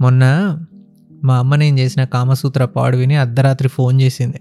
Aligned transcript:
మొన్న 0.00 0.58
మా 1.24 1.36
అమ్మ 1.36 1.54
నేను 1.54 1.78
చేసిన 1.78 2.04
కామసూత్ర 2.04 2.64
పాడు 2.64 2.96
విని 2.96 3.16
అర్ధరాత్రి 3.16 3.68
ఫోన్ 3.68 4.00
చేసింది. 4.00 4.40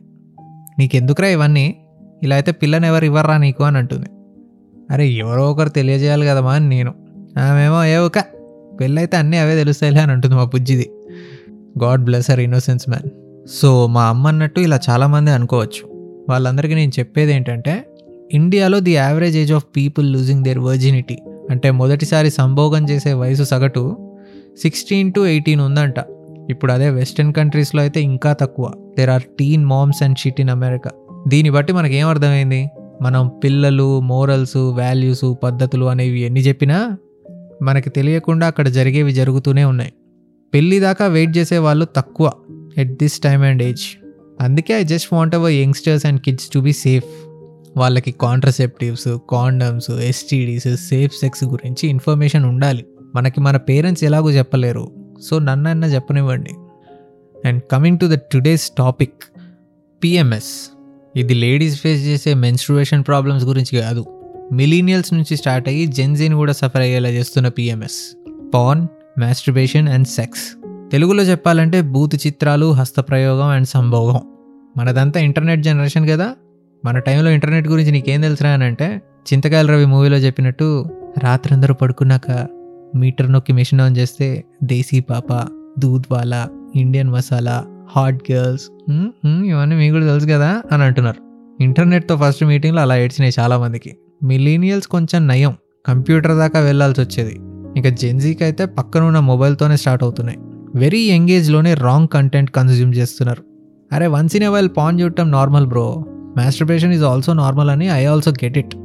నీకెందుకురా 0.80 1.28
ఇవన్నీ? 1.28 1.76
ఇలా 2.24 2.36
అయితే 2.36 2.52
పిల్లని 2.52 2.88
ఎవరు 2.88 3.06
ఇవ్వరా 3.06 3.38
నీకు? 3.38 3.64
అని 3.64 3.78
అంటుంది. 3.78 4.08
అరే 4.92 5.08
ఎవరో 5.08 5.52
ఒకరు 5.52 5.70
తెలియజేయాలి 5.70 6.28
కదమ్మా 6.28 6.54
అని 6.54 6.70
నేను. 6.70 6.94
ఆమెమో 7.40 7.84
ఏ 7.84 7.96
ఒక 7.96 8.20
పెళ్ళైతే 8.80 9.18
అన్నీ 9.18 9.38
అవే 9.38 9.56
తెలుస్తాయిలే 9.56 10.02
అని 10.02 10.12
అంటుంది 10.12 10.36
మా 10.36 10.44
బుజ్జిది. 10.44 10.92
God 11.84 12.04
bless 12.04 12.32
her 12.32 12.40
innocence 12.40 12.90
man. 12.90 13.10
So 13.50 13.88
మా 13.88 14.06
అమ్మ 14.06 14.28
అన్నట్టు 14.28 14.60
ఇలా 14.60 14.80
చాలామంది 14.90 15.32
అనుకోవచ్చు. 15.32 15.94
వాళ్ళందరికీ 16.30 16.74
నేను 16.74 16.92
చెప్పేది 17.00 17.34
ఏంటంటే 17.34 17.86
ఇండియాలో 18.32 18.80
the 18.80 18.92
average 18.92 19.38
age 19.38 19.52
of 19.52 19.64
people 19.78 20.14
losing 20.14 20.44
their 20.44 20.60
virginity 20.60 21.18
అంటే 21.50 21.72
మొదటిసారి 21.72 22.30
సంభోగం 22.30 22.90
చేసే 22.90 23.14
వయసు 23.14 23.44
సగటు 23.44 24.13
సిక్స్టీన్ 24.62 25.14
టు 25.14 25.22
ఎయిటీన్ 25.28 25.62
ఉందంట. 25.62 25.94
ఇప్పుడు 26.50 26.72
అదే 26.72 26.90
వెస్టర్న్ 26.90 27.34
కంట్రీస్లో 27.34 27.82
అయితే 27.82 28.02
ఇంకా 28.02 28.34
తక్కువ. 28.34 28.72
There 28.98 29.10
are 29.10 29.24
teen 29.40 29.66
moms 29.66 30.04
and 30.04 30.18
shit 30.18 30.42
in 30.42 30.50
America 30.50 30.90
దీన్ని 31.28 31.50
బట్టి 31.50 31.74
మనకి 31.74 31.96
ఏం 31.96 32.08
అర్థమైంది? 32.08 32.68
మనం 33.02 33.28
పిల్లలు 33.44 34.00
మోరల్స్ 34.00 34.58
వాల్యూస్ 34.58 35.36
పద్ధతులు 35.44 35.86
అనేవి 35.86 36.22
ఎన్ని 36.22 36.40
చెప్పినా 36.40 36.98
మనకి 37.62 37.90
తెలియకుండా 37.90 38.48
అక్కడ 38.48 38.68
జరిగేవి 38.68 39.12
జరుగుతూనే 39.12 39.64
ఉన్నాయి. 39.66 39.94
పెళ్ళి 40.54 40.80
దాకా 40.80 41.08
వెయిట్ 41.08 41.38
చేసే 41.38 41.58
వాళ్ళు 41.58 41.86
తక్కువ 41.96 42.32
at 42.78 42.92
this 42.92 43.20
time 43.20 43.44
and 43.44 43.64
age 43.64 43.86
అందుకే 44.42 44.74
I 44.74 44.84
just 44.84 45.14
want 45.14 45.36
our 45.36 45.52
youngsters 45.52 46.06
and 46.06 46.22
kids 46.22 46.50
to 46.50 46.60
be 46.60 46.74
safe 46.74 47.04
వాళ్ళకి 47.78 48.12
contraceptives 48.12 49.18
condoms 49.30 49.92
STDs 49.92 50.76
safe 50.76 51.14
sex 51.14 51.44
గురించి 51.44 51.90
ఇన్ఫర్మేషన్ 51.90 52.46
ఉండాలి. 52.46 52.86
మనకి 53.16 53.42
మన 53.42 53.58
పేరెంట్స్ 53.58 54.04
ఎలాగో 54.04 54.32
చెప్పలేరు. 54.32 54.92
సో 55.22 55.40
నన్నైనా 55.40 55.88
చెప్పనివ్వండి. 55.88 56.56
And 57.48 57.64
coming 57.72 58.00
to 58.00 58.16
the 58.16 58.18
today's 58.32 58.72
topic 58.78 59.24
PMS. 60.04 60.72
ఇది 61.16 61.34
లేడీస్ 61.34 61.82
ఫేస్ 61.82 62.04
చేసే 62.04 62.34
మెన్స్ట్రువేషన్ 62.34 63.04
ప్రాబ్లమ్స్ 63.08 63.46
గురించి 63.46 63.82
కాదు. 63.82 64.06
మిలీనియల్స్ 64.52 65.14
నుంచి 65.14 65.38
స్టార్ట్ 65.38 65.70
అయ్యి 65.70 65.88
జెన్జీని 65.88 66.36
కూడా 66.36 66.54
సఫర్ 66.54 66.82
అయ్యేలా 66.82 67.10
చేస్తున్న 67.10 67.48
PMS. 67.48 68.18
Porn 68.54 68.88
masturbation 69.20 69.88
and 69.88 70.08
sex. 70.08 70.58
తెలుగులో 70.92 71.24
చెప్పాలంటే 71.24 71.82
బూత్ 71.82 72.28
చిత్రాలు 72.28 72.72
హస్తప్రయోగం 72.72 73.48
అండ్ 73.48 73.68
సంభోగం. 73.68 74.22
మనదంతా 74.78 75.20
ఇంటర్నెట్ 75.20 75.64
జనరేషన్ 75.64 76.10
కదా. 76.10 76.36
మన 76.86 77.00
టైంలో 77.00 77.32
ఇంటర్నెట్ 77.32 77.68
గురించి 77.68 77.92
నీకేం 77.92 78.22
తెలుసురా 78.22 78.50
అని 78.50 78.64
అంటే 78.64 79.02
చింతకాయల 79.34 79.72
రవి 79.72 79.86
మూవీలో 79.86 80.18
చెప్పినట్టు 80.18 80.86
రాత్రందరూ 81.24 81.74
పడుకున్నాక 81.74 82.48
మీటర్ 82.96 83.32
నొక్కి 83.32 83.54
మిషన్ 83.54 83.82
ఆన్ 83.82 83.98
చేస్తే 83.98 84.44
దేశీ 84.64 85.00
పాప 85.00 85.48
దూద్ 85.80 86.04
వాలా 86.12 86.48
ఇండియన్ 86.76 87.10
మసాలా 87.10 87.56
హాట్ 87.96 88.32
గర్ల్స్ 88.32 88.66
ఇవన్నీ 89.50 89.76
మీకు 89.76 89.94
కూడా 89.94 90.06
తెలుసు 90.06 90.26
కదా 90.26 90.62
అని 90.72 90.84
అంటున్నారు. 90.84 91.22
ఇంటర్నెట్తో 91.64 92.18
ఫస్ట్ 92.18 92.44
మీటింగ్లో 92.44 92.82
అలా 92.82 92.98
ఏడ్చినాయి 92.98 93.34
చాలామందికి. 93.40 93.92
మిలీనియల్స్ 94.24 94.88
కొంచెం 94.88 95.28
నయం 95.28 95.54
కంప్యూటర్ 95.86 96.36
దాకా 96.38 96.60
వెళ్ళాల్సి 96.60 97.02
వచ్చేది. 97.02 97.36
ఇంకా 97.78 97.90
జెన్జీకి 97.90 98.44
అయితే 98.44 98.66
పక్కన 98.66 99.02
ఉన్న 99.02 99.20
మొబైల్తోనే 99.20 99.78
స్టార్ట్ 99.78 100.04
అవుతున్నాయి. 100.04 100.40
వెరీ 100.76 101.02
యంగేజ్లోనే 101.10 101.74
రాంగ్ 101.74 102.08
కంటెంట్ 102.08 102.52
కన్జ్యూమ్ 102.52 102.94
చేస్తున్నారు. 102.96 103.44
అరే 103.92 104.08
once 104.08 104.36
in 104.36 104.44
a 104.44 104.48
while 104.48 104.70
porn 104.78 105.02
చూడటం 105.02 105.32
normal 105.32 105.68
bro. 105.68 105.88
Masturbation 106.38 106.94
is 106.94 107.04
also 107.04 107.34
normal 107.34 107.70
అని 107.70 107.88
ఐ 107.90 108.04
ఆల్సో 108.06 108.32
గెట్ 108.32 108.58
ఇట్. 108.58 108.76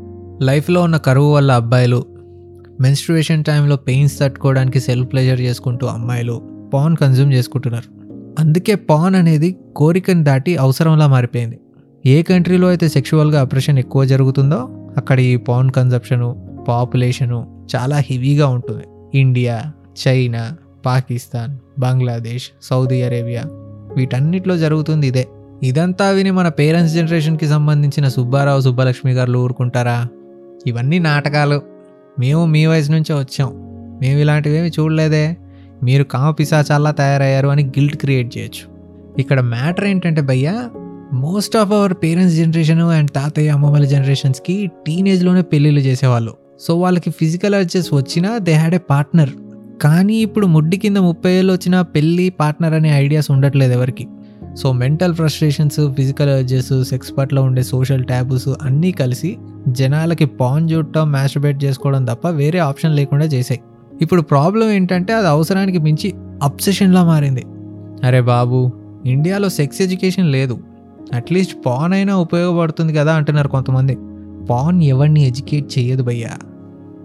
లైఫ్లో 0.43 0.83
ఉన్న 0.83 0.97
కరువు 0.97 1.31
వల్ల 1.35 1.53
అబ్బాయిలు 1.53 2.01
మెన్స్ట్రుయేషన్ 2.81 3.45
టైంలో 3.45 3.77
పెయిన్స్ 3.77 4.19
తట్టుకోవడానికి 4.19 4.81
సెల్ఫ్ 4.81 5.13
ప్లెజర్ 5.13 5.41
చేసుకుంటూ 5.41 5.87
అమ్మాయిలు 5.87 6.43
పాన్ 6.75 6.97
కన్జ్యూమ్ 6.97 7.33
చేసుకుంటున్నారు. 7.33 7.89
అందుకే 8.39 8.75
పాన్ 8.75 9.15
అనేది 9.15 9.57
కోరికను 9.77 10.25
దాటి 10.25 10.57
అవసరంలా 10.57 11.07
మారిపోయింది. 11.07 11.59
ఏ 12.07 12.23
కంట్రీలో 12.23 12.69
అయితే 12.69 12.89
సెక్షువల్గా 12.89 13.41
అప్రెషన్ 13.41 13.79
ఎక్కువ 13.79 14.05
జరుగుతుందో 14.05 14.91
అక్కడ 14.97 15.21
ఈ 15.21 15.37
పాన్ 15.37 15.71
కన్జప్షను 15.71 16.49
పాపులేషను 16.69 17.67
చాలా 17.77 17.97
హెవీగా 17.97 18.49
ఉంటుంది. 18.49 18.85
India 19.19 19.63
China 20.09 20.57
Pakistan 20.87 21.81
Bangladesh 21.81 22.45
Saudi 22.63 23.03
Arabia 23.03 23.43
వీటన్నిటిలో 23.97 24.57
జరుగుతుంది 24.57 25.07
ఇదే. 25.07 25.29
ఇదంతా 25.63 26.11
విని 26.11 26.31
మన 26.31 26.49
పేరెంట్స్ 26.49 26.95
జనరేషన్కి 26.95 27.47
సంబంధించిన 27.47 28.09
సుబ్బారావు 28.09 28.61
సుబ్బలక్ష్మి 28.61 29.13
గారు 29.13 29.39
ఊరుకుంటారా? 29.39 30.07
ఇవన్నీ 30.67 30.99
నాటకాలు. 30.99 31.78
మేము 32.19 32.47
మీ 32.47 32.67
వయసు 32.67 32.93
నుంచే 32.93 33.15
వచ్చాం. 33.15 33.51
మేము 34.01 34.19
ఇలాంటివేమి 34.19 34.69
చూడలేదే. 34.69 35.37
మీరు 35.83 36.05
కామ 36.05 36.31
పిశాచాల్లా 36.31 36.91
తయారయ్యారు 36.91 37.49
అని 37.49 37.65
గిల్ట్ 37.65 37.97
క్రియేట్ 37.97 38.39
చేయొచ్చు. 38.39 38.79
ఇక్కడ 39.19 39.41
మ్యాటర్ 39.41 39.85
ఏంటంటే 39.85 40.21
భయ్యా 40.21 40.71
most 41.13 41.57
of 41.57 41.73
our 41.73 41.95
parents 41.95 42.37
generation 42.37 42.81
and 42.81 43.11
తాతయ్య 43.11 43.51
అమ్మమ్మల 43.51 43.85
జనరేషన్స్కి 43.85 44.71
టీనేజ్లోనే 44.87 45.43
పెళ్ళిళ్ళు 45.43 45.81
చేసేవాళ్ళు. 45.81 46.35
సో 46.61 46.79
వాళ్ళకి 46.79 47.11
ఫిజికల్ 47.11 47.55
అర్జెస్ 47.55 47.95
వచ్చినా 47.95 48.39
దే 48.39 48.53
హ్యాడ్ 48.53 48.75
ఏ 48.75 48.79
పార్ట్నర్. 48.79 49.31
కానీ 49.83 50.15
ఇప్పుడు 50.17 50.47
ముడ్డి 50.47 50.77
కింద 50.77 50.97
ముప్పై 50.97 51.33
ఏళ్ళు 51.33 51.53
వచ్చినా 51.53 51.83
పెళ్ళి 51.83 52.31
పార్ట్నర్ 52.31 52.75
అనే 52.75 52.91
ఐడియాస్ 52.91 53.31
ఉండట్లేదు 53.31 53.73
ఎవరికి. 53.73 54.09
So 54.59 54.73
mental 54.73 55.15
frustrations 55.15 55.95
physical 55.95 56.31
urges 56.31 56.85
sex 56.85 57.19
పట్ల 57.19 57.41
ఉండే 57.41 57.63
సోషల్ 57.63 58.05
ట్యాబుస్ 58.05 58.49
అన్నీ 58.63 58.93
కలిసి 58.93 59.39
జనాలకి 59.69 60.25
పాన్ 60.27 60.71
చూడటం 60.71 61.11
మ్యాస్టర్బేట్ 61.11 61.65
చేసుకోవడం 61.65 62.05
తప్ప 62.05 62.29
వేరే 62.29 62.59
ఆప్షన్ 62.59 62.97
లేకుండా 62.97 63.25
చేశాయి. 63.25 63.61
ఇప్పుడు 64.03 64.23
ప్రాబ్లం 64.23 64.71
ఏంటంటే 64.71 65.13
అది 65.13 65.27
అవసరానికి 65.27 65.79
మించి 65.79 66.15
అబ్సెషన్లా 66.43 67.05
మారింది. 67.05 67.45
అరే 68.05 68.21
బాబు 68.21 68.73
ఇండియాలో 69.07 69.49
సెక్స్ 69.49 69.83
ఎడ్యుకేషన్ 69.83 70.33
లేదు. 70.33 70.59
అట్లీస్ట్ 71.15 71.57
పాన్ 71.67 71.93
అయినా 71.93 72.17
ఉపయోగపడుతుంది 72.17 72.95
కదా 72.95 73.15
అంటున్నారు 73.15 73.49
కొంతమంది. 73.49 73.99
పాన్ 74.51 74.83
ఎవరిని 74.83 75.27
ఎడ్యుకేట్ 75.27 75.79
చేయదు 75.79 76.03
భయ్యా. 76.03 76.31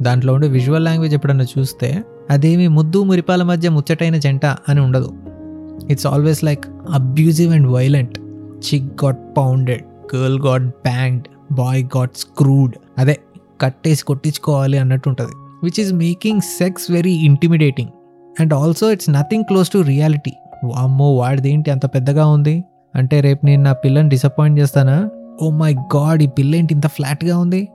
దాంట్లో 0.02 0.34
ఉండే 0.34 0.48
విజువల్ 0.48 0.86
లాంగ్వేజ్ 0.86 1.14
ఎప్పుడన్నా 1.14 1.46
చూస్తే 1.60 2.04
అదేమి 2.30 2.68
ముద్దు 2.68 3.04
మురిపాల 3.04 3.44
మధ్య 3.44 3.70
ముచ్చటైన 3.70 4.18
జంట 4.18 4.46
అని 4.46 4.80
ఉండదు. 4.80 5.14
It's 5.90 6.08
always 6.08 6.44
like 6.44 6.66
abusive 6.92 7.54
and 7.54 7.68
violent 7.68 8.20
chick 8.68 9.06
got 9.06 9.38
pounded 9.38 10.16
girl 10.16 10.40
got 10.40 10.64
banged 10.64 11.28
boy 11.52 11.84
got 11.98 12.18
screwed 12.18 12.76
అదే 12.98 13.20
కట్టేసి 13.62 14.04
కొట్టించుకోవాలి 14.04 14.78
అన్నట్టు 14.78 15.10
ఉంటుంది 15.10 15.32
which 15.64 15.80
is 15.80 15.94
making 15.94 16.42
sex 16.42 16.92
very 16.92 17.12
intimidating 17.12 17.90
and 18.40 18.54
also 18.54 18.92
it's 18.92 19.10
nothing 19.10 19.44
close 19.44 19.70
to 19.70 19.78
reality 19.78 20.32
అమ్మో 20.76 21.16
వాడిదేంటి 21.16 21.72
అంత 21.72 21.86
పెద్దగా 21.86 22.28
ఉంది? 22.28 22.64
అంటే 22.96 23.22
రేపు 23.22 23.46
నేను 23.46 23.64
నా 23.64 23.74
పిల్లని 23.74 24.10
డిసప్పాయింట్ 24.10 24.60
చేస్తానా? 24.60 25.10
ఓ 25.42 25.50
మై 25.50 25.74
గాడ్ 25.74 26.24
ఈ 26.24 26.28
పిల్ల 26.28 26.56
ఏంటి 26.56 26.74
ఇంత 26.74 26.88
ఫ్లాట్గా 26.88 27.38
ఉంది? 27.38 27.68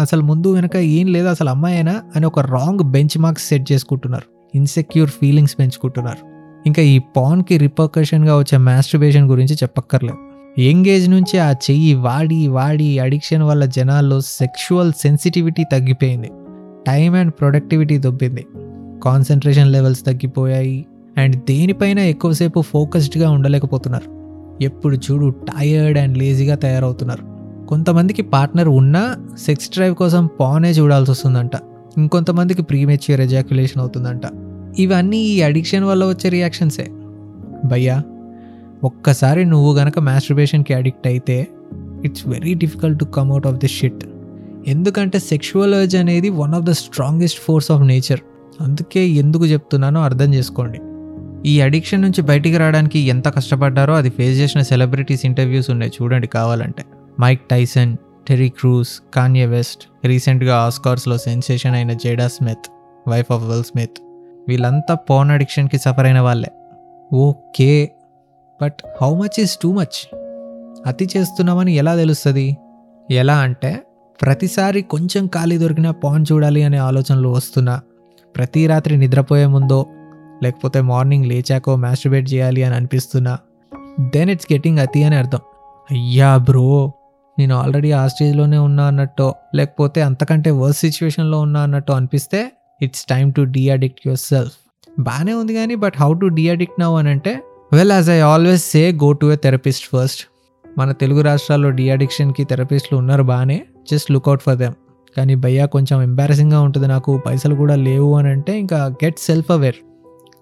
అసలు 0.00 0.22
ముందు 0.22 0.54
వెనక 0.54 0.76
ఏం 0.76 1.06
లేదు 1.06 1.28
అసలు 1.28 1.48
అమ్మాయినా 1.48 2.02
అని 2.16 2.26
ఒక 2.26 2.38
రాంగ్ 2.38 2.82
బెంచ్ 2.82 3.18
మార్క్స్ 3.18 3.48
సెట్ 3.48 3.72
చేసుకుంటున్నారు. 3.72 4.56
ఇన్సెక్యూర్ 4.56 5.10
ఫీలింగ్స్ 5.10 5.58
పెంచుకుంటున్నారు. 5.58 6.27
ఇంకా 6.66 6.82
ఈ 6.82 6.98
పాన్కి 6.98 7.58
రిపర్కషన్గా 7.58 8.38
వచ్చే 8.38 8.58
మాస్టర్బేషన్ 8.58 9.28
గురించి 9.28 9.54
చెప్పక్కర్లేదు. 9.54 10.18
ఎంగేజ్ 10.60 11.10
నుంచి 11.10 11.38
ఆ 11.38 11.50
చెయ్యి 11.50 11.94
వాడి 11.94 12.48
వాడి 12.48 12.98
అడిక్షన్ 12.98 13.42
వల్ల 13.42 13.64
జనాల్లో 13.64 14.20
సెక్షువల్ 14.20 14.92
సెన్సిటివిటీ 14.92 15.64
తగ్గిపోయింది. 15.72 16.30
టైం 16.86 17.14
అండ్ 17.14 17.32
ప్రొడక్టివిటీ 17.32 17.98
దొబ్బింది. 17.98 18.46
కాన్సన్ట్రేషన్ 19.04 19.72
లెవెల్స్ 19.72 20.06
తగ్గిపోయాయి. 20.06 20.86
అండ్ 21.18 21.36
దేనిపైన 21.36 21.98
ఎక్కువసేపు 21.98 22.60
ఫోకస్డ్గా 22.60 23.30
ఉండలేకపోతున్నారు. 23.30 24.18
ఎప్పుడు 24.62 24.96
చూడు 24.96 25.28
టయర్డ్ 25.28 25.98
అండ్ 25.98 26.18
లేజీగా 26.18 26.54
తయారవుతున్నారు. 26.54 27.24
కొంతమందికి 27.66 28.22
పార్ట్నర్ 28.22 28.68
ఉన్నా 28.68 29.16
సెక్స్ 29.38 29.70
డ్రైవ్ 29.70 29.94
కోసం 29.94 30.28
పానే 30.40 30.70
చూడాల్సి 30.70 31.10
వస్తుందంట. 31.10 31.50
ఇంకొంతమందికి 31.98 32.62
ప్రీమెచ్యూర్ 32.62 33.20
ఎజాక్యులేషన్ 33.20 33.80
అవుతుందంట. 33.80 34.22
ఇవన్నీ 34.78 35.16
ఈ 35.16 35.42
అడిక్షన్ 35.42 35.84
వల్ల 35.84 36.04
వచ్చే 36.04 36.28
రియాక్షన్సే 36.28 36.86
భయ్యా 37.64 38.02
ఒక్కసారి 38.84 39.44
నువ్వు 39.44 39.74
గనక 39.74 39.98
మాస్టర్బేషన్కి 39.98 40.74
అడిక్ట్ 40.74 41.06
అయితే 41.06 41.48
it's 42.04 42.28
very 42.28 42.54
difficult 42.54 42.98
to 42.98 43.04
come 43.04 43.30
out 43.30 43.46
of 43.46 43.56
this 43.56 43.72
shit 43.72 44.04
ఎందుకంటే 44.66 45.18
సెక్షువల్ 45.18 45.74
అర్జ్ 45.74 45.96
అనేది 45.96 46.28
one 46.28 46.54
of 46.54 46.64
the 46.64 46.70
strongest 46.70 47.40
force 47.40 47.70
of 47.70 47.82
nature 47.82 48.20
అందుకే 48.60 49.08
ఎందుకు 49.08 49.46
చెప్తున్నానో 49.46 50.00
అర్థం 50.02 50.34
చేసుకోండి. 50.34 50.78
ఈ 51.48 51.60
అడిక్షన్ 51.60 52.02
నుంచి 52.02 52.22
బయటికి 52.22 52.56
రావడానికి 52.56 52.98
ఎంత 52.98 53.28
కష్టపడ్డారో 53.28 53.94
అది 53.94 54.10
ఫేస్ 54.10 54.38
చేసిన 54.38 54.62
సెలబ్రిటీస్ 54.62 55.26
ఇంటర్వ్యూస్ 55.26 55.70
ఉన్నాయి 55.70 55.92
చూడండి 56.02 56.26
కావాలంటే. 56.26 56.84
Mike 57.20 57.40
Tyson 57.50 57.96
Terry 58.28 58.48
Crews 58.48 59.00
Kanye 59.14 59.46
West 59.46 60.06
రీసెంట్గా 60.06 60.56
ఆస్కార్స్లో 60.56 61.18
సెన్సేషన్ 61.18 61.74
అయిన 61.74 61.92
Jada 61.92 62.28
Smith 62.28 62.68
wife 63.08 63.32
of 63.32 63.44
Will 63.44 63.64
Smith 63.64 63.98
వీళ్ళంతా 64.48 64.94
పోన్ 64.94 65.30
అడిక్షన్కి 65.30 65.78
సఫర్ 65.78 66.04
అయిన 66.04 66.20
వాళ్ళే. 66.20 66.50
Okay 67.12 67.90
but 68.62 68.74
how 69.02 69.14
much 69.14 69.40
is 69.40 69.56
too 69.62 69.72
much 69.72 70.16
అతి 70.86 71.08
చేస్తున్నామని 71.16 71.72
ఎలా 71.72 71.96
తెలుస్తుంది? 71.96 72.56
ఎలా 73.10 73.38
అంటే 73.38 73.82
ప్రతిసారి 74.22 74.82
కొంచెం 74.82 75.26
ఖాళీ 75.26 75.58
దొరికినా 75.58 75.90
పాన్ 75.90 76.26
చూడాలి 76.32 76.62
అనే 76.62 76.78
ఆలోచనలు 76.78 77.28
వస్తున్నా. 77.28 77.80
ప్రతి 78.36 78.66
రాత్రి 78.66 78.96
నిద్రపోయే 78.96 79.46
ముందో 79.46 79.86
లేకపోతే 80.42 80.80
మార్నింగ్ 80.80 81.26
లేచాకో 81.26 81.76
మ్యాస్ట్రిబేట్ 81.76 82.34
చేయాలి 82.34 82.62
అని 82.62 82.74
అనిపిస్తున్నా. 82.74 83.38
దెన్ 84.00 84.30
ఇట్స్ 84.30 84.52
గెటింగ్ 84.52 84.78
అతి 84.78 85.04
అని 85.04 85.16
అర్థం. 85.16 85.38
అయ్యా 85.90 86.36
బ్రో 86.36 86.92
నేను 87.38 87.56
ఆల్రెడీ 87.56 87.90
ఆ 87.92 88.06
స్టేజ్లోనే 88.06 88.58
ఉన్నా 88.58 88.84
అన్నట్టు 88.84 89.34
లేకపోతే 89.54 90.02
అంతకంటే 90.02 90.50
వర్స్ 90.50 90.78
సిచ్యువేషన్లో 90.78 91.40
ఉన్నా 91.40 91.60
అన్నట్టు 91.60 91.92
అనిపిస్తే 91.92 92.52
it's 92.82 93.04
time 93.04 93.32
to 93.32 93.42
de 93.42 93.68
addict 93.68 94.00
yourself 94.18 94.52
బాగానే 95.00 95.32
ఉంది 95.32 95.54
కానీ 95.54 95.74
but 95.74 95.94
how 96.00 96.12
to 96.12 96.26
de 96.26 96.48
addict 96.48 96.80
now 96.80 96.94
అని 96.94 97.10
అంటే 97.10 97.40
well 97.72 97.92
as 97.92 98.10
I 98.10 98.18
always 98.18 98.70
say 98.70 98.92
go 98.92 99.12
to 99.12 99.26
a 99.26 99.36
therapist 99.36 99.84
first 99.84 100.26
మన 100.78 100.92
తెలుగు 100.92 101.20
రాష్ట్రాల్లో 101.20 101.70
డీ 101.70 101.90
అడిక్షన్కి 101.90 102.44
థెరపిస్టులు 102.44 102.98
ఉన్నారు 102.98 103.22
బాగానే 103.22 103.64
జస్ట్ 103.90 104.10
లుక్అవుట్ 104.10 104.42
ఫర్ 104.42 104.56
దెమ్ 104.56 104.74
కానీ 105.16 105.34
భయ్యా 105.34 105.66
కొంచెం 105.66 106.02
ఎంబారసింగ్గా 106.02 106.60
ఉంటుంది 106.60 106.88
నాకు 106.88 107.22
పైసలు 107.26 107.54
కూడా 107.54 107.74
లేవు 107.74 108.16
అని 108.16 108.28
అంటే 108.28 108.58
ఇంకా 108.58 108.86
గెట్ 109.04 109.18
సెల్ఫ్ 109.18 109.50
అవేర్ 109.50 109.74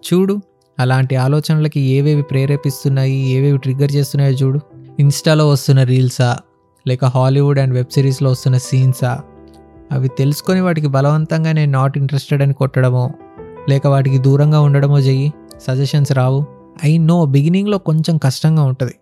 చూడు 0.07 0.41
అలాంటి 0.79 1.17
ఆలోచనలకి 1.17 1.81
ఏవేవి 1.81 2.23
ప్రేరేపిస్తున్నాయి 2.23 3.29
ఏవేవి 3.29 3.59
ట్రిగ్గర్ 3.59 3.93
చేస్తున్నాయో 3.93 4.33
చూడు. 4.33 4.61
ఇన్స్టాలో 4.99 5.49
వస్తున్న 5.49 5.83
రీల్సా 5.83 6.39
లేక 6.89 7.05
హాలీవుడ్ 7.05 7.59
అండ్ 7.59 7.75
వెబ్ 7.75 7.93
సిరీస్లో 7.93 8.31
వస్తున్న 8.31 8.59
సీన్సా 8.59 9.21
అవి 9.93 10.09
తెలుసుకొని 10.09 10.61
వాటికి 10.61 10.87
బలవంతంగా 10.87 11.53
నేను 11.53 11.73
నాట్ 11.73 11.99
ఇంట్రెస్టెడ్ 11.99 12.43
అని 12.43 12.53
కొట్టడమో 12.53 13.11
లేక 13.69 13.87
వాటికి 13.87 14.19
దూరంగా 14.19 14.61
ఉండడమో 14.61 14.99
చెయ్యి 14.99 15.33
సజెషన్స్ 15.61 16.13
రావు. 16.13 16.47
ఐ 16.85 16.99
నో 16.99 17.25
బిగినింగ్లో 17.25 17.79
కొంచెం 17.79 18.19
కష్టంగా 18.19 18.63
ఉంటుంది. 18.63 18.95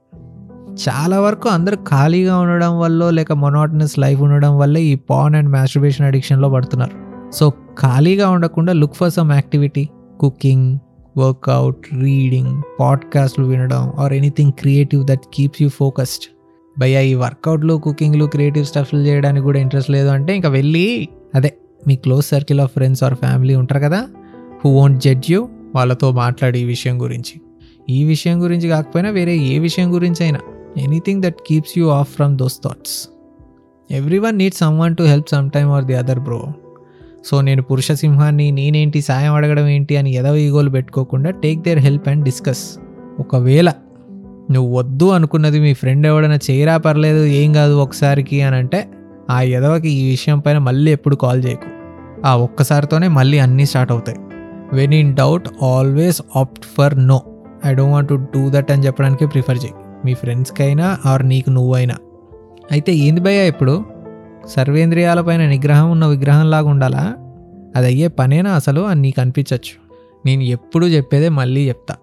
చాలా 0.89 1.21
వరకు 1.21 1.49
అందరూ 1.49 1.77
ఖాళీగా 1.77 2.39
ఉండడం 2.39 2.79
వల్ల 2.79 3.11
లేక 3.11 3.33
మొనాటనస్ 3.33 3.99
లైఫ్ 3.99 4.21
ఉండడం 4.21 4.59
వల్ల 4.59 4.79
ఈ 4.79 4.95
పాన్ 4.95 5.35
అండ్ 5.35 5.51
మాస్టర్బేషన్ 5.51 6.07
అడిక్షన్లో 6.07 6.49
పడుతున్నారు. 6.49 6.93
సో 7.33 7.51
ఖాళీగా 7.81 8.31
ఉండకుండా 8.31 8.73
look 8.73 8.95
for 8.95 9.11
some 9.11 9.33
activity 9.33 9.89
cooking 10.21 10.79
workout 11.19 11.95
reading 11.95 12.63
పాడ్కాస్ట్లు 12.81 13.47
వినడం 13.47 13.93
or 13.99 14.13
anything 14.13 14.53
creative 14.53 15.07
that 15.07 15.21
keeps 15.35 15.63
you 15.63 15.69
focused 15.69 16.34
భయ్యా 16.79 17.01
ఈ 17.01 17.15
వర్కౌట్లు 17.15 17.75
కుకింగ్లు 17.75 18.25
క్రియేటివ్ 18.25 18.65
స్టఫ్లు 18.65 19.01
చేయడానికి 19.01 19.45
కూడా 19.45 19.59
ఇంట్రెస్ట్ 19.59 19.91
లేదు 19.91 20.09
అంటే 20.09 20.35
ఇంకా 20.35 20.49
వెళ్ళి 20.49 21.09
అదే 21.35 21.55
మీ 21.87 21.97
close 21.97 22.27
circle 22.27 22.61
of 22.61 22.73
friends 22.73 23.05
or 23.05 23.15
family 23.15 23.55
ఉంటారు 23.55 23.81
కదా 23.81 24.09
హూ 24.65 24.71
వోంట్ 24.71 25.03
జడ్జ్ 25.03 25.33
యూ 25.33 25.49
వాళ్ళతో 25.75 26.13
మాట్లాడి 26.13 26.59
ఈ 26.59 26.65
విషయం 26.65 27.03
గురించి. 27.03 27.41
ఈ 27.91 28.05
విషయం 28.05 28.43
గురించి 28.43 28.69
కాకపోయినా 28.69 29.11
వేరే 29.11 29.37
ఏ 29.37 29.59
విషయం 29.59 29.95
గురించి 29.95 30.23
అయినా 30.23 30.41
anything 30.77 31.23
that 31.23 31.35
keeps 31.47 31.79
you 31.79 31.89
off 31.89 32.09
from 32.09 32.39
those 32.39 32.59
thoughts. 32.65 33.09
Everyone 34.19 34.37
need 34.37 34.55
someone 34.81 34.97
to 34.97 35.03
help 35.03 35.29
some 35.29 35.51
time 35.51 35.71
or 35.71 35.85
the 35.85 35.95
other 35.95 36.19
bro. 36.19 36.53
So 37.25 37.41
నేను 37.41 37.63
పురుష 37.63 37.93
సింహాన్ని 37.93 38.51
నేనేంటి 38.51 39.01
సాయం 39.01 39.35
అడగడం 39.35 39.69
ఏంటి 39.69 39.97
అని 39.97 40.15
ఎదవ 40.15 40.37
ఈగోలు 40.37 40.71
పెట్టుకోకుండా 40.71 41.31
take 41.31 41.61
their 41.61 41.79
help 41.79 42.09
and 42.09 42.25
discuss. 42.25 42.79
ఒకవేళ 43.21 43.73
నువ్వు 44.51 44.79
వద్దు 44.79 45.05
అనుకున్నది 45.05 45.61
మీ 45.61 45.75
ఫ్రెండ్ 45.75 46.07
ఎవడైనా 46.07 46.39
చేయరా 46.51 46.77
పర్లేదు 46.77 47.25
ఏం 47.25 47.53
కాదు 47.53 47.73
ఒకసారికి 47.73 48.43
అని 48.43 48.57
అంటే 48.57 48.89
ఆ 49.31 49.41
ఎదవకి 49.41 49.89
ఈ 49.89 50.11
విషయం 50.11 50.39
పైన 50.39 50.59
మళ్ళీ 50.59 50.93
ఎప్పుడు 50.93 51.17
కాల్ 51.17 51.45
చేయకు. 51.45 51.75
ఆ 52.27 52.37
ఒక్కసారితోనే 52.37 53.09
మళ్ళీ 53.09 53.39
అన్నీ 53.39 53.67
స్టార్ట్ 53.67 53.93
అవుతాయి. 53.93 54.19
When 54.73 54.95
in 54.95 55.17
doubt 55.17 55.65
always 55.65 56.23
opt 56.37 56.65
for 56.79 57.07
no 57.07 57.23
I 57.67 57.75
don't 57.75 57.93
want 57.93 58.09
to 58.09 58.15
do 58.15 58.51
that 58.51 58.73
అని 58.73 58.87
చెప్పడానికి 58.87 59.27
ప్రిఫర్ 59.27 59.57
చేయి. 59.57 59.73
మీ 60.05 60.15
ఫ్రెండ్స్కైనా 60.15 60.99
ఆర్ 61.07 61.29
నీకు 61.29 61.51
నువ్వైనా. 61.51 61.95
అయితే 62.73 62.95
ఏంది 62.95 63.21
భయ్యా 63.21 63.43
ఇప్పుడు? 63.43 63.85
సర్వేంద్రియాలపైన 64.47 65.47
నిగ్రహం 65.47 65.91
ఉన్న 65.91 66.07
విగ్రహంలాగా 66.07 66.69
ఉండాలా? 66.69 67.15
అది 67.77 67.87
అయ్యే 67.87 68.09
పనేనా 68.09 68.51
అసలు 68.51 68.81
అని 68.81 69.01
నీకు 69.01 69.21
అనిపించవచ్చు 69.21 69.85
నేను 70.27 70.43
ఎప్పుడు 70.43 70.87
చెప్పేదే 70.87 71.29
మళ్ళీ 71.29 71.69
చెప్తా. 71.69 71.97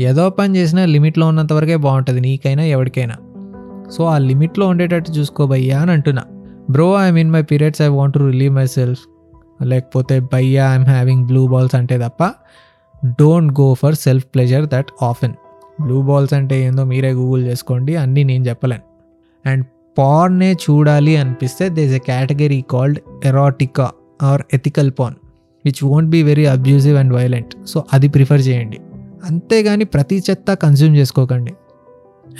ఏదో 0.00 0.30
పని 0.30 0.56
చేసినా 0.56 0.84
లిమిట్లో 0.84 1.28
ఉన్నంత 1.28 1.52
వరకే 1.52 1.76
బాగుంటుంది 1.76 2.20
నీకైనా 2.20 2.62
ఎవరికైనా. 2.62 3.14
సో 3.90 4.04
ఆ 4.04 4.18
లిమిట్లో 4.18 4.68
ఉండేటట్టు 4.68 5.12
చూసుకోబయ్యా 5.12 5.80
అని 5.80 5.90
అంటున్నా. 5.90 6.22
Bro 6.70 7.06
I 7.06 7.10
mean 7.10 7.30
my 7.30 7.42
periods 7.42 7.82
I 7.82 7.86
want 7.86 8.14
to 8.14 8.18
relieve 8.18 8.54
myself 8.66 9.00
లేకపోతే 9.62 10.20
బయ్యా 10.20 10.72
ఐఎమ్ 10.72 10.84
హ్యావింగ్ 10.84 11.24
బ్లూ 11.24 11.46
బాల్స్ 11.46 11.74
అంటే 11.74 11.98
తప్ప 11.98 12.24
don't 13.06 13.60
go 13.60 13.74
for 13.74 13.94
self 13.94 14.24
pleasure 14.34 14.66
that 14.66 14.86
often 15.02 15.32
blue 15.82 16.02
balls 16.02 16.34
అంటే 16.34 16.62
ఏందో 16.64 16.84
మీరే 16.84 17.12
గూగుల్ 17.12 17.44
చేసుకోండి 17.44 17.96
అన్నీ 17.96 18.24
నేను 18.24 18.44
చెప్పలేను. 18.44 18.82
అండ్ 19.46 19.66
పార్నే 19.98 20.52
చూడాలి 20.52 21.16
అనిపిస్తే 21.16 21.68
there 21.68 21.84
is 21.84 21.94
a 21.94 21.98
category 21.98 22.64
called 22.70 22.98
erotica 23.24 23.90
or 24.22 24.42
ethical 24.54 24.90
porn 24.98 25.16
which 25.64 25.84
won't 25.84 26.10
be 26.10 26.22
very 26.22 26.46
abusive 26.46 26.96
and 26.96 27.14
violent 27.14 27.66
so 27.66 27.84
అది 27.92 28.08
ప్రిఫర్ 28.08 28.40
చేయండి. 28.40 28.80
అంతేగాని 29.24 29.84
ప్రతి 29.84 30.22
చెత్త 30.30 30.54
కన్స్యూమ్ 30.54 30.96
చేసుకోకండి. 30.96 31.52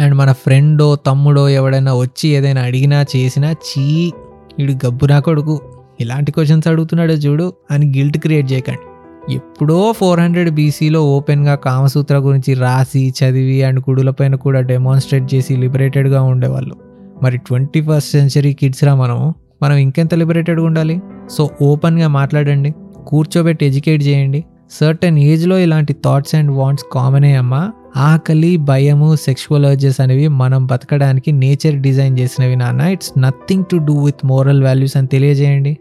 అండ్ 0.01 0.15
మన 0.15 0.33
ఫ్రెండో 0.33 0.97
తమ్ముడో 0.97 1.49
ఎవడైనా 1.49 1.95
వచ్చి 1.95 2.29
ఏదైనా 2.29 2.63
అడిగినా 2.63 3.05
చేసినా 3.17 3.53
చీ 3.53 4.13
వీడు 4.59 4.87
గబ్బునా 4.87 5.21
కొడుకు. 5.21 5.61
ఇలాంటి 6.01 6.33
క్వశ్చన్స్ 6.33 6.69
అడుగుతున్నాడో 6.69 7.13
చూడు 7.13 7.53
అని 7.71 7.87
గిల్ట్ 7.87 8.19
క్రియేట్ 8.19 8.53
చేయకండి. 8.53 8.95
ఎప్పుడో 9.35 9.93
ఫోర్ 9.93 10.21
హండ్రెడ్ 10.21 10.51
బీసీలో 10.51 11.03
ఓపెన్గా 11.03 11.55
కామసూత్ర 11.55 12.17
గురించి 12.17 12.55
రాసి 12.55 13.11
చదివి 13.11 13.63
అండ్ 13.63 13.81
గుడులపైన 13.81 14.35
కూడా 14.35 14.61
డెమాన్స్ట్రేట్ 14.61 15.35
చేసి 15.35 15.57
లిబరేటెడ్గా 15.57 16.23
ఉండేవాళ్ళు. 16.23 16.77
మరి 17.23 17.39
ట్వంటీ 17.39 17.83
ఫస్ట్ 17.83 18.11
సెంచరీ 18.11 18.53
కిడ్స్రా 18.53 18.95
మనం 18.95 19.35
మనం 19.63 19.77
ఇంకెంత 19.77 20.15
లిబరేటెడ్గా 20.15 20.67
ఉండాలి? 20.67 21.03
సో 21.31 21.51
ఓపెన్గా 21.63 22.09
మాట్లాడండి. 22.09 22.75
కూర్చోబెట్టి 23.07 23.67
ఎడ్యుకేట్ 23.67 24.03
చేయండి. 24.03 24.45
సర్టెన్ 24.81 25.19
ఏజ్లో 25.19 25.59
ఇలాంటి 25.59 25.93
థాట్స్ 26.05 26.35
అండ్ 26.35 26.51
వాంట్స్ 26.51 26.87
కామనే 26.93 27.37
అమ్మా? 27.37 27.73
ఆకలి 27.97 28.57
భయము 28.57 29.17
సెక్షువల్ 29.17 29.67
అర్జెస్ 29.67 30.01
అనేవి 30.01 30.29
మనం 30.29 30.67
బతకడానికి 30.67 31.33
నేచర్ 31.33 31.77
డిజైన్ 31.77 32.19
చేసినవి 32.19 32.57
నాన్న. 32.57 32.81
It's 32.81 33.13
nothing 33.19 33.65
to 33.71 33.77
do 33.77 34.05
with 34.05 34.27
moral 34.27 34.63
values 34.63 34.97
అని 34.97 35.07
తెలియజేయండి. 35.07 35.77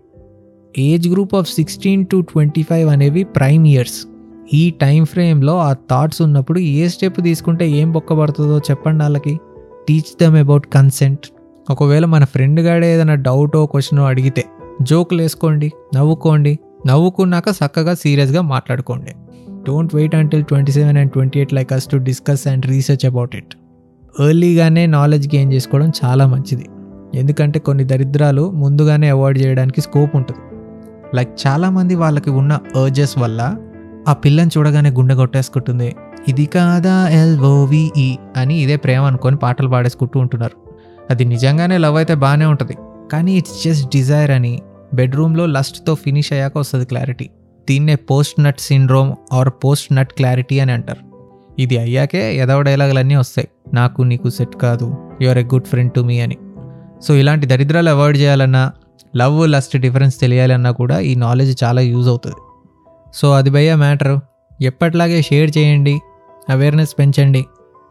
Age 0.77 1.09
group 1.09 1.35
of 1.35 1.53
sixteen 1.53 2.05
to 2.11 2.21
twenty 2.21 2.63
five 2.63 2.89
అనేవి 2.89 3.23
ప్రైమ్ 3.23 3.67
ఇయర్స్ 3.67 4.07
ఈ 4.53 4.69
టైం 4.69 5.05
ఫ్రేమ్లో 5.05 5.59
ఆ 5.59 5.73
థాట్స్ 5.73 6.21
ఉన్నప్పుడు 6.21 6.59
ఏ 6.59 6.87
స్టెప్ 6.87 7.21
తీసుకుంటే 7.21 7.69
ఏం 7.69 7.91
బొక్కబడుతుందో 7.91 8.57
చెప్పండి 8.57 9.03
వాళ్ళకి. 9.03 9.39
టీచ్ 9.87 10.23
దమ్ 10.23 10.35
అబౌట్ 10.35 10.67
కన్సెంట్ 10.73 11.19
ఒకవేళ 11.69 12.05
మన 12.05 12.23
ఫ్రెండ్ 12.23 12.59
గాడే 12.59 12.93
ఏదైనా 12.93 13.15
డౌటో 13.15 13.65
క్వశ్చనో 13.65 14.05
అడిగితే 14.05 14.45
జోకులు 14.81 15.21
వేసుకోండి 15.21 15.71
నవ్వుకోండి. 15.95 16.59
నవ్వుకున్నాక 16.87 17.43
చక్కగా 17.49 17.93
సీరియస్గా 17.93 18.41
మాట్లాడుకోండి. 18.41 19.11
Don't 19.67 19.95
wait 19.95 20.15
until 20.15 20.43
twenty 20.43 20.71
seven 20.71 20.97
and 20.97 21.11
twenty 21.11 21.39
eight 21.39 21.53
like 21.53 21.73
us 21.73 21.87
to 21.87 21.97
discuss 21.97 22.47
and 22.47 22.65
research 22.65 23.05
about 23.05 23.35
it 23.35 23.55
ఎర్లీగానే 24.21 24.85
knowledge 24.85 25.27
gain 25.35 25.53
చేసుకోవడం 25.53 25.91
చాలా 26.05 26.27
మంచిది. 26.27 26.65
ఎందుకంటే 27.13 27.59
కొన్ని 27.59 27.83
దరిద్రాలు 27.83 28.51
ముందుగానే 28.51 29.09
అవాయిడ్ 29.09 29.39
చేయడానికి 29.39 29.81
స్కోప్ 29.81 30.15
ఉంటుంది. 30.15 30.41
లైక్ 31.15 31.47
చాలామంది 31.47 31.95
వాళ్ళకి 31.95 32.29
ఉన్న 32.29 32.59
అర్జెస్ 32.83 33.17
వల్ల 33.17 33.55
ఆ 34.07 34.13
పిల్లని 34.13 34.51
చూడగానే 34.57 34.89
గుండె 34.89 35.15
కొట్టేసుకుంటుంది. 35.15 35.95
ఇది 36.27 36.45
కాదా 36.45 37.07
ఎల్ఓవిఈ 37.09 38.17
అని 38.37 38.59
ఇదే 38.59 38.75
ప్రేమ 38.75 39.03
అనుకొని 39.03 39.35
పాటలు 39.35 39.67
పాడేసుకుంటూ 39.67 40.19
ఉంటున్నారు. 40.19 40.57
అది 41.11 41.25
నిజంగానే 41.25 41.77
లవ్ 41.77 41.95
అయితే 41.95 42.15
బాగానే 42.15 42.45
ఉంటుంది. 42.45 42.77
కానీ 43.11 43.37
ఇట్స్ 43.37 43.63
జస్ట్ 43.65 43.87
డిజైర్ 43.87 44.31
అని 44.31 44.61
బెడ్రూమ్లో 44.93 45.45
లస్ట్తో 45.45 45.95
ఫినిష్ 45.95 46.33
అయ్యాక 46.33 46.57
వస్తుంది 46.57 46.85
క్లారిటీ. 46.85 47.29
దీన్నే 47.69 47.95
post 47.95 48.39
nut 48.39 48.59
syndrome 48.59 49.13
or 49.33 49.49
post 49.49 49.93
nut 49.93 50.13
clarity 50.13 50.59
అని 50.59 50.71
అంటారు. 50.71 51.13
ఇది 51.61 51.77
అయ్యాకే 51.77 52.37
ఎదవ 52.37 52.61
డైలాగులన్నీ 52.61 53.15
వస్తాయి. 53.15 53.47
నాకు 53.73 54.01
నీకు 54.01 54.29
సెట్ 54.29 54.55
కాదు. 54.55 54.95
Are 55.29 55.37
a 55.37 55.43
good 55.43 55.65
friend 55.65 55.93
to 55.93 56.01
me 56.01 56.19
అని. 56.19 56.37
సో 57.01 57.13
ఇలాంటి 57.13 57.45
దరిద్రాలు 57.45 57.89
అవాయిడ్ 57.89 58.17
చేయాలన్నా 58.17 58.71
లవ్ 59.17 59.47
లస్ట్ 59.47 59.77
డిఫరెన్స్ 59.77 60.19
తెలియాలన్నా 60.19 60.71
కూడా 60.71 60.99
ఈ 60.99 61.15
నాలెడ్జ్ 61.15 61.63
చాలా 61.63 61.81
యూజ్ 61.81 62.07
అవుతుంది. 62.07 62.35
సో 63.13 63.31
అది 63.31 63.49
భయ్య 63.49 63.75
మ్యాటర్. 63.75 64.19
ఎప్పట్లాగే 64.61 65.21
షేర్ 65.21 65.57
చేయండి. 65.57 65.99
అవేర్నెస్ 66.49 66.99
పెంచండి. 66.99 67.45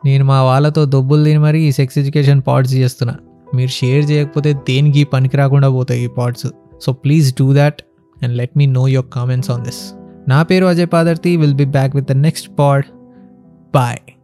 నేను 0.04 0.24
మా 0.24 0.42
వాళ్ళతో 0.42 0.84
దొబ్బులు 0.84 1.24
తిని 1.24 1.38
మరీ 1.38 1.62
ఈ 1.62 1.72
సెక్స్ 1.72 1.98
ఎడ్యుకేషన్ 1.98 2.42
పాడ్స్ 2.46 2.74
చేస్తున్నా. 2.74 3.14
మీరు 3.54 3.70
షేర్ 3.70 4.10
చేయకపోతే 4.10 4.52
దేనికి 4.52 5.04
పనికి 5.04 5.36
రాకుండా 5.36 5.68
పోతాయి 5.68 6.04
ఈ 6.04 6.06
pads? 6.06 6.46
So 6.82 6.92
please 6.92 7.30
do 7.30 7.52
that 7.58 7.82
and 8.22 8.36
let 8.36 8.56
me 8.56 8.66
know 8.66 8.86
your 8.86 9.04
comments 9.16 9.48
on 9.56 9.62
this. 9.62 9.94
Na 10.30 10.42
peru 10.44 10.66
Ajay 10.70 10.86
Padarthi 10.94 11.38
will 11.42 11.54
be 11.54 11.68
back 11.76 11.94
with 11.94 12.06
the 12.06 12.18
next 12.26 12.56
pod. 12.56 12.90
Bye. 13.76 14.21